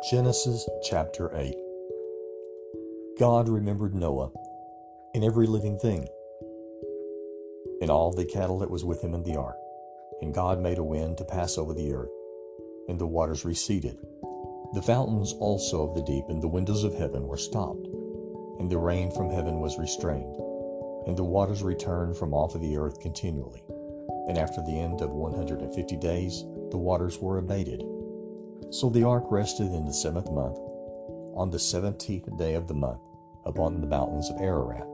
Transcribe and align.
Genesis 0.00 0.68
chapter 0.84 1.28
8 1.36 1.56
God 3.18 3.48
remembered 3.48 3.96
Noah 3.96 4.30
and 5.12 5.24
every 5.24 5.48
living 5.48 5.76
thing, 5.76 6.06
and 7.80 7.90
all 7.90 8.12
the 8.12 8.24
cattle 8.24 8.60
that 8.60 8.70
was 8.70 8.84
with 8.84 9.02
him 9.02 9.12
in 9.12 9.24
the 9.24 9.36
ark. 9.36 9.56
And 10.22 10.32
God 10.32 10.60
made 10.60 10.78
a 10.78 10.84
wind 10.84 11.18
to 11.18 11.24
pass 11.24 11.58
over 11.58 11.74
the 11.74 11.92
earth, 11.92 12.12
and 12.88 12.96
the 12.96 13.08
waters 13.08 13.44
receded. 13.44 13.98
The 14.72 14.82
fountains 14.82 15.32
also 15.40 15.88
of 15.88 15.96
the 15.96 16.04
deep 16.04 16.26
and 16.28 16.40
the 16.40 16.46
windows 16.46 16.84
of 16.84 16.94
heaven 16.94 17.26
were 17.26 17.36
stopped, 17.36 17.88
and 18.60 18.70
the 18.70 18.78
rain 18.78 19.10
from 19.10 19.30
heaven 19.30 19.58
was 19.58 19.80
restrained, 19.80 20.36
and 21.08 21.18
the 21.18 21.24
waters 21.24 21.64
returned 21.64 22.16
from 22.16 22.32
off 22.32 22.54
of 22.54 22.60
the 22.60 22.76
earth 22.76 23.00
continually. 23.00 23.64
And 24.28 24.38
after 24.38 24.62
the 24.62 24.78
end 24.78 25.00
of 25.00 25.10
150 25.10 25.96
days, 25.96 26.44
the 26.70 26.78
waters 26.78 27.18
were 27.18 27.38
abated. 27.38 27.82
So 28.70 28.90
the 28.90 29.02
ark 29.02 29.24
rested 29.30 29.72
in 29.72 29.86
the 29.86 29.94
seventh 29.94 30.30
month, 30.30 30.58
on 31.34 31.50
the 31.50 31.58
seventeenth 31.58 32.36
day 32.36 32.52
of 32.52 32.68
the 32.68 32.74
month, 32.74 33.00
upon 33.46 33.80
the 33.80 33.86
mountains 33.86 34.28
of 34.28 34.40
Ararat. 34.42 34.86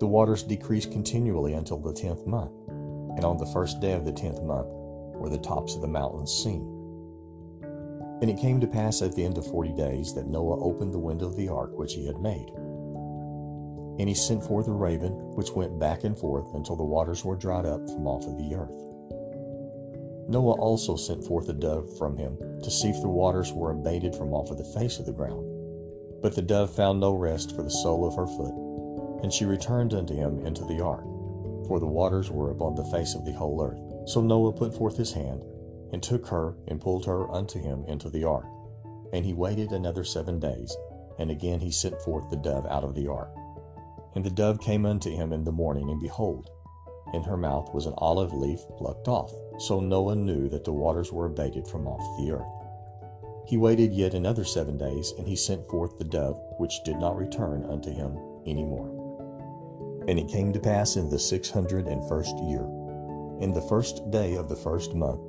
The 0.00 0.06
waters 0.06 0.42
decreased 0.42 0.90
continually 0.90 1.52
until 1.52 1.78
the 1.78 1.92
tenth 1.92 2.26
month, 2.26 2.52
and 2.68 3.26
on 3.26 3.36
the 3.36 3.50
first 3.52 3.80
day 3.80 3.92
of 3.92 4.06
the 4.06 4.12
tenth 4.12 4.42
month 4.42 4.68
were 4.72 5.28
the 5.28 5.36
tops 5.36 5.74
of 5.74 5.82
the 5.82 5.86
mountains 5.86 6.32
seen. 6.32 6.62
And 8.22 8.30
it 8.30 8.38
came 8.38 8.58
to 8.58 8.66
pass 8.66 9.02
at 9.02 9.14
the 9.14 9.24
end 9.24 9.36
of 9.36 9.46
forty 9.46 9.74
days 9.74 10.14
that 10.14 10.26
Noah 10.26 10.58
opened 10.64 10.94
the 10.94 10.98
window 10.98 11.26
of 11.26 11.36
the 11.36 11.50
ark 11.50 11.76
which 11.76 11.92
he 11.92 12.06
had 12.06 12.22
made. 12.22 12.48
And 13.98 14.08
he 14.08 14.14
sent 14.14 14.42
forth 14.42 14.66
a 14.66 14.72
raven, 14.72 15.12
which 15.34 15.52
went 15.52 15.78
back 15.78 16.04
and 16.04 16.16
forth 16.18 16.54
until 16.54 16.76
the 16.76 16.84
waters 16.84 17.22
were 17.22 17.36
dried 17.36 17.66
up 17.66 17.86
from 17.90 18.06
off 18.06 18.24
of 18.24 18.38
the 18.38 18.54
earth. 18.54 18.87
Noah 20.28 20.60
also 20.60 20.94
sent 20.94 21.24
forth 21.24 21.48
a 21.48 21.54
dove 21.54 21.88
from 21.96 22.16
him 22.16 22.36
to 22.62 22.70
see 22.70 22.90
if 22.90 23.00
the 23.00 23.08
waters 23.08 23.50
were 23.50 23.70
abated 23.70 24.14
from 24.14 24.34
off 24.34 24.50
of 24.50 24.58
the 24.58 24.78
face 24.78 24.98
of 24.98 25.06
the 25.06 25.12
ground. 25.12 25.42
But 26.20 26.34
the 26.34 26.42
dove 26.42 26.74
found 26.74 27.00
no 27.00 27.12
rest 27.12 27.56
for 27.56 27.62
the 27.62 27.70
sole 27.70 28.06
of 28.06 28.14
her 28.14 28.26
foot, 28.26 29.22
and 29.22 29.32
she 29.32 29.46
returned 29.46 29.94
unto 29.94 30.14
him 30.14 30.44
into 30.44 30.66
the 30.66 30.82
ark, 30.84 31.04
for 31.66 31.80
the 31.80 31.86
waters 31.86 32.30
were 32.30 32.50
upon 32.50 32.74
the 32.74 32.84
face 32.84 33.14
of 33.14 33.24
the 33.24 33.32
whole 33.32 33.62
earth. 33.62 33.80
So 34.10 34.20
Noah 34.20 34.52
put 34.52 34.74
forth 34.74 34.98
his 34.98 35.12
hand, 35.12 35.42
and 35.92 36.02
took 36.02 36.26
her, 36.26 36.54
and 36.66 36.80
pulled 36.80 37.06
her 37.06 37.30
unto 37.30 37.58
him 37.58 37.84
into 37.88 38.10
the 38.10 38.24
ark. 38.24 38.46
And 39.14 39.24
he 39.24 39.32
waited 39.32 39.72
another 39.72 40.04
seven 40.04 40.38
days, 40.38 40.76
and 41.18 41.30
again 41.30 41.60
he 41.60 41.70
sent 41.70 42.02
forth 42.02 42.28
the 42.28 42.36
dove 42.36 42.66
out 42.66 42.84
of 42.84 42.94
the 42.94 43.08
ark. 43.08 43.34
And 44.14 44.24
the 44.24 44.30
dove 44.30 44.60
came 44.60 44.84
unto 44.84 45.10
him 45.10 45.32
in 45.32 45.44
the 45.44 45.52
morning, 45.52 45.88
and 45.88 46.00
behold, 46.00 46.50
in 47.14 47.22
her 47.22 47.36
mouth 47.36 47.72
was 47.74 47.86
an 47.86 47.94
olive 47.98 48.32
leaf 48.32 48.60
plucked 48.76 49.08
off. 49.08 49.32
So 49.58 49.80
Noah 49.80 50.14
knew 50.14 50.48
that 50.48 50.64
the 50.64 50.72
waters 50.72 51.12
were 51.12 51.26
abated 51.26 51.66
from 51.66 51.86
off 51.86 52.18
the 52.18 52.32
earth. 52.32 52.46
He 53.46 53.56
waited 53.56 53.92
yet 53.92 54.14
another 54.14 54.44
seven 54.44 54.76
days, 54.76 55.14
and 55.18 55.26
he 55.26 55.34
sent 55.34 55.66
forth 55.68 55.96
the 55.96 56.04
dove, 56.04 56.38
which 56.58 56.84
did 56.84 56.96
not 56.98 57.16
return 57.16 57.64
unto 57.64 57.90
him 57.90 58.18
any 58.46 58.62
more. 58.62 58.88
And 60.06 60.18
it 60.18 60.28
came 60.28 60.52
to 60.52 60.60
pass 60.60 60.96
in 60.96 61.08
the 61.08 61.18
six 61.18 61.50
hundred 61.50 61.86
and 61.86 62.06
first 62.08 62.36
year, 62.44 62.66
in 63.40 63.52
the 63.52 63.66
first 63.68 64.10
day 64.10 64.34
of 64.34 64.48
the 64.48 64.56
first 64.56 64.94
month, 64.94 65.20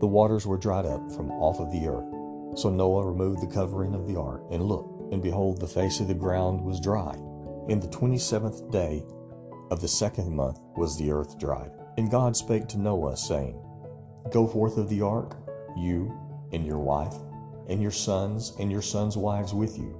the 0.00 0.06
waters 0.06 0.46
were 0.46 0.58
dried 0.58 0.86
up 0.86 1.10
from 1.12 1.30
off 1.32 1.58
of 1.58 1.72
the 1.72 1.88
earth. 1.88 2.58
So 2.58 2.70
Noah 2.70 3.06
removed 3.06 3.42
the 3.42 3.52
covering 3.52 3.94
of 3.94 4.06
the 4.06 4.18
ark, 4.18 4.42
and 4.50 4.62
looked, 4.62 5.12
and 5.12 5.22
behold, 5.22 5.60
the 5.60 5.66
face 5.66 6.00
of 6.00 6.08
the 6.08 6.14
ground 6.14 6.60
was 6.62 6.80
dry. 6.80 7.14
In 7.68 7.80
the 7.80 7.88
twenty 7.88 8.18
seventh 8.18 8.70
day 8.70 9.02
of 9.70 9.80
the 9.80 9.88
second 9.88 10.34
month 10.34 10.58
was 10.76 10.96
the 10.96 11.10
earth 11.10 11.38
dried. 11.38 11.70
And 11.96 12.10
God 12.10 12.36
spake 12.36 12.68
to 12.68 12.78
Noah, 12.78 13.16
saying, 13.16 13.60
Go 14.30 14.46
forth 14.46 14.76
of 14.76 14.88
the 14.88 15.02
ark, 15.02 15.36
you 15.76 16.16
and 16.52 16.66
your 16.66 16.78
wife, 16.78 17.14
and 17.68 17.82
your 17.82 17.90
sons 17.90 18.54
and 18.58 18.70
your 18.70 18.82
sons' 18.82 19.16
wives 19.16 19.52
with 19.52 19.76
you. 19.78 19.98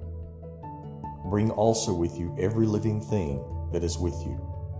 Bring 1.29 1.51
also 1.51 1.93
with 1.93 2.17
you 2.17 2.35
every 2.39 2.65
living 2.65 3.01
thing 3.01 3.43
that 3.71 3.83
is 3.83 3.97
with 3.97 4.15
you, 4.25 4.39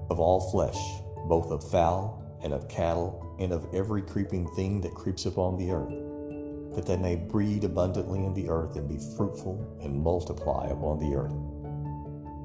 of 0.09 0.19
all 0.19 0.49
flesh, 0.51 0.79
both 1.27 1.51
of 1.51 1.69
fowl 1.69 2.39
and 2.41 2.53
of 2.53 2.69
cattle, 2.69 3.35
and 3.39 3.51
of 3.51 3.67
every 3.73 4.01
creeping 4.01 4.47
thing 4.55 4.81
that 4.81 4.93
creeps 4.93 5.25
upon 5.25 5.57
the 5.57 5.71
earth, 5.71 6.75
that 6.75 6.85
they 6.85 6.97
may 6.97 7.15
breed 7.15 7.63
abundantly 7.63 8.23
in 8.25 8.33
the 8.33 8.49
earth 8.49 8.75
and 8.75 8.87
be 8.87 8.99
fruitful 9.17 9.77
and 9.81 10.01
multiply 10.01 10.67
upon 10.67 10.99
the 10.99 11.15
earth. 11.15 11.35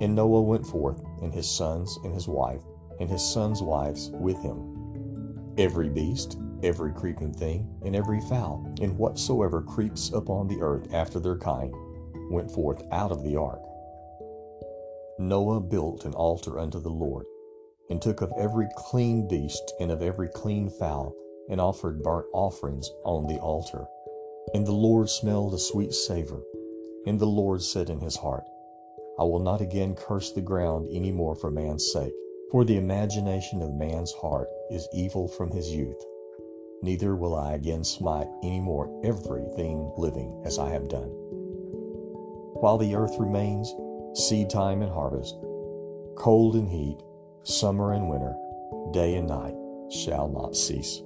And 0.01 0.15
Noah 0.15 0.43
went 0.43 0.67
forth, 0.67 1.03
and 1.23 1.33
his 1.33 1.49
sons 1.49 1.99
and 2.05 2.13
his 2.13 2.29
wife, 2.29 2.63
and 3.01 3.09
his 3.09 3.23
sons' 3.23 3.63
wives 3.63 4.11
with 4.15 4.41
him. 4.43 5.55
Every 5.57 5.89
beast, 5.89 6.39
every 6.63 6.93
creeping 6.93 7.33
thing, 7.33 7.69
and 7.85 7.95
every 7.95 8.21
fowl, 8.23 8.75
and 8.81 8.99
whatsoever 8.99 9.63
creeps 9.63 10.11
upon 10.13 10.49
the 10.49 10.61
earth 10.61 10.93
after 10.93 11.21
their 11.21 11.39
kind, 11.39 11.73
went 12.31 12.51
forth 12.51 12.83
out 12.91 13.13
of 13.13 13.23
the 13.23 13.37
ark. 13.37 13.63
Noah 15.19 15.61
built 15.61 16.05
an 16.05 16.15
altar 16.15 16.59
unto 16.59 16.81
the 16.81 16.91
Lord, 16.91 17.27
and 17.91 18.03
took 18.03 18.21
of 18.21 18.33
every 18.37 18.67
clean 18.77 19.29
beast 19.29 19.73
and 19.79 19.93
of 19.93 20.03
every 20.03 20.29
clean 20.29 20.71
fowl, 20.71 21.15
and 21.49 21.61
offered 21.61 22.03
burnt 22.03 22.27
offerings 22.33 22.91
on 23.05 23.27
the 23.27 23.39
altar. 23.39 23.87
And 24.55 24.67
the 24.67 24.73
Lord 24.73 25.09
smelled 25.09 25.55
a 25.55 25.59
sweet 25.59 25.93
savor. 25.93 26.43
And 27.07 27.21
the 27.21 27.27
Lord 27.27 27.63
said 27.63 27.91
in 27.91 28.01
his 28.01 28.17
heart, 28.17 28.45
I 29.19 29.23
will 29.23 29.41
not 29.41 29.61
again 29.61 29.95
curse 29.95 30.33
the 30.33 30.41
ground 30.41 30.89
any 30.93 31.13
more 31.13 31.37
for 31.37 31.51
man's 31.51 31.91
sake, 31.93 32.13
for 32.51 32.65
the 32.65 32.77
imagination 32.77 33.63
of 33.63 33.75
man's 33.75 34.13
heart 34.13 34.49
is 34.71 34.89
evil 34.93 35.29
from 35.29 35.51
his 35.51 35.71
youth. 35.71 36.03
Neither 36.83 37.15
will 37.15 37.35
I 37.35 37.55
again 37.55 37.85
smite 37.85 38.27
any 38.43 38.61
more 38.61 38.91
everything 39.05 39.93
living 39.97 40.43
as 40.45 40.59
I 40.59 40.71
have 40.71 40.89
done. 40.89 41.11
While 42.61 42.79
the 42.79 42.95
earth 42.97 43.15
remains, 43.19 43.73
seed 44.15 44.51
time 44.51 44.83
and 44.83 44.93
harvest, 44.93 45.37
cold 46.17 46.57
and 46.57 46.69
heat, 46.69 46.99
summer 47.45 47.93
and 47.93 48.09
winter, 48.09 48.35
day 48.93 49.15
and 49.15 49.29
night 49.29 49.55
shall 49.91 50.29
not 50.29 50.57
cease. 50.57 51.03